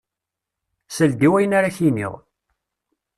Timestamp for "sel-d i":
0.95-1.29